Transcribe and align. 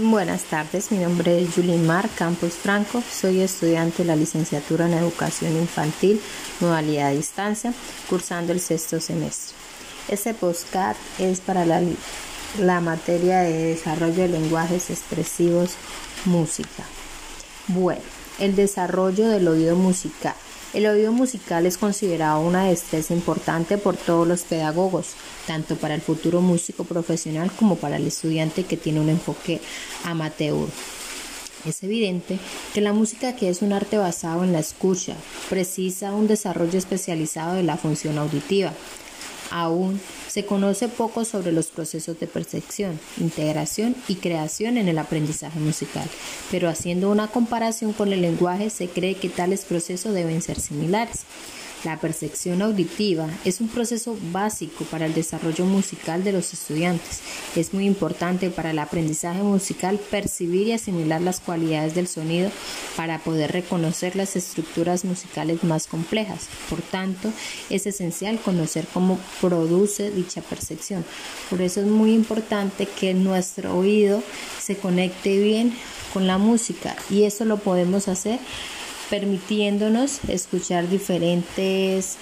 Buenas 0.00 0.44
tardes, 0.44 0.92
mi 0.92 0.98
nombre 0.98 1.42
es 1.42 1.58
Mar 1.80 2.08
Campos 2.16 2.52
Franco, 2.52 3.02
soy 3.02 3.40
estudiante 3.40 4.04
de 4.04 4.04
la 4.04 4.14
licenciatura 4.14 4.86
en 4.86 4.92
Educación 4.92 5.56
Infantil, 5.56 6.20
modalidad 6.60 7.08
a 7.08 7.10
distancia, 7.10 7.74
cursando 8.08 8.52
el 8.52 8.60
sexto 8.60 9.00
semestre. 9.00 9.56
Este 10.06 10.34
postcard 10.34 10.96
es 11.18 11.40
para 11.40 11.66
la, 11.66 11.82
la 12.60 12.80
materia 12.80 13.40
de 13.40 13.74
desarrollo 13.74 14.22
de 14.22 14.28
lenguajes 14.28 14.88
expresivos, 14.90 15.72
música. 16.26 16.84
Bueno, 17.66 18.02
el 18.38 18.54
desarrollo 18.54 19.26
del 19.26 19.48
oído 19.48 19.74
musical. 19.74 20.36
El 20.74 20.86
oído 20.86 21.12
musical 21.12 21.64
es 21.64 21.78
considerado 21.78 22.40
una 22.40 22.66
destreza 22.66 23.14
importante 23.14 23.78
por 23.78 23.96
todos 23.96 24.28
los 24.28 24.42
pedagogos, 24.42 25.14
tanto 25.46 25.76
para 25.76 25.94
el 25.94 26.02
futuro 26.02 26.42
músico 26.42 26.84
profesional 26.84 27.50
como 27.50 27.76
para 27.76 27.96
el 27.96 28.06
estudiante 28.06 28.64
que 28.64 28.76
tiene 28.76 29.00
un 29.00 29.08
enfoque 29.08 29.62
amateur. 30.04 30.68
Es 31.64 31.82
evidente 31.82 32.38
que 32.74 32.82
la 32.82 32.92
música, 32.92 33.34
que 33.34 33.48
es 33.48 33.62
un 33.62 33.72
arte 33.72 33.96
basado 33.96 34.44
en 34.44 34.52
la 34.52 34.58
escucha, 34.58 35.16
precisa 35.48 36.12
un 36.12 36.26
desarrollo 36.26 36.78
especializado 36.78 37.54
de 37.54 37.62
la 37.62 37.78
función 37.78 38.18
auditiva. 38.18 38.72
Aún 39.50 39.98
se 40.28 40.44
conoce 40.44 40.88
poco 40.88 41.24
sobre 41.24 41.52
los 41.52 41.68
procesos 41.68 42.18
de 42.20 42.26
percepción, 42.26 42.98
integración 43.18 43.96
y 44.06 44.16
creación 44.16 44.76
en 44.76 44.88
el 44.88 44.98
aprendizaje 44.98 45.58
musical, 45.58 46.08
pero 46.50 46.68
haciendo 46.68 47.10
una 47.10 47.28
comparación 47.28 47.92
con 47.92 48.12
el 48.12 48.22
lenguaje 48.22 48.70
se 48.70 48.88
cree 48.88 49.14
que 49.14 49.28
tales 49.28 49.64
procesos 49.64 50.14
deben 50.14 50.42
ser 50.42 50.60
similares. 50.60 51.24
La 51.84 51.96
percepción 51.96 52.60
auditiva 52.60 53.28
es 53.44 53.60
un 53.60 53.68
proceso 53.68 54.16
básico 54.32 54.84
para 54.84 55.06
el 55.06 55.14
desarrollo 55.14 55.64
musical 55.64 56.24
de 56.24 56.32
los 56.32 56.52
estudiantes. 56.52 57.20
Es 57.54 57.72
muy 57.72 57.86
importante 57.86 58.50
para 58.50 58.72
el 58.72 58.80
aprendizaje 58.80 59.42
musical 59.42 60.00
percibir 60.10 60.66
y 60.66 60.72
asimilar 60.72 61.20
las 61.20 61.38
cualidades 61.38 61.94
del 61.94 62.08
sonido 62.08 62.50
para 62.96 63.20
poder 63.20 63.52
reconocer 63.52 64.16
las 64.16 64.34
estructuras 64.34 65.04
musicales 65.04 65.62
más 65.62 65.86
complejas. 65.86 66.48
Por 66.68 66.82
tanto, 66.82 67.32
es 67.70 67.86
esencial 67.86 68.40
conocer 68.40 68.84
cómo 68.92 69.16
produce 69.40 70.10
dicha 70.10 70.42
percepción. 70.42 71.04
Por 71.48 71.62
eso 71.62 71.80
es 71.80 71.86
muy 71.86 72.12
importante 72.12 72.86
que 72.86 73.14
nuestro 73.14 73.78
oído 73.78 74.20
se 74.60 74.76
conecte 74.76 75.38
bien 75.38 75.72
con 76.12 76.26
la 76.26 76.38
música 76.38 76.96
y 77.08 77.22
eso 77.22 77.44
lo 77.44 77.58
podemos 77.58 78.08
hacer 78.08 78.40
permitiéndonos 79.10 80.20
escuchar 80.28 80.88
diferentes 80.88 82.16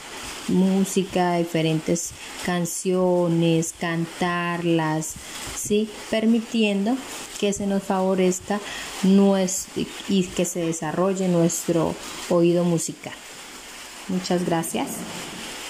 música, 0.49 1.37
diferentes 1.37 2.13
canciones, 2.45 3.75
cantarlas, 3.79 5.15
¿sí? 5.57 5.89
permitiendo 6.11 6.97
que 7.39 7.53
se 7.53 7.67
nos 7.67 7.83
favorezca 7.83 8.61
nuestro, 9.03 9.85
y 10.09 10.25
que 10.25 10.45
se 10.45 10.61
desarrolle 10.61 11.29
nuestro 11.29 11.95
oído 12.31 12.65
musical. 12.65 13.15
Muchas 14.09 14.45
gracias. 14.45 14.89